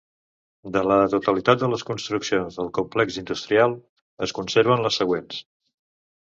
De 0.75 0.79
la 0.91 0.95
totalitat 1.13 1.61
de 1.63 1.69
les 1.73 1.85
construccions 1.89 2.57
del 2.61 2.71
complex 2.79 3.19
industrial 3.23 3.77
es 4.29 4.35
conserven 4.41 4.83
les 4.87 4.99
següents. 5.03 5.41